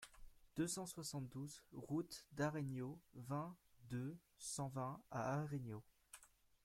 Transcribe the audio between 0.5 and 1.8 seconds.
deux cent soixante-douze